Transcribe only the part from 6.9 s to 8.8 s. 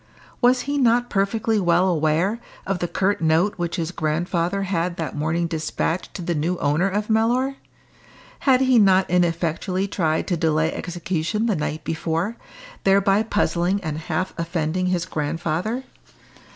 Mellor? Had he